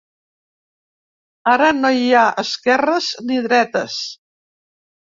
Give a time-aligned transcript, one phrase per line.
[1.53, 4.05] Ara no hi ha esquerres ni dretes.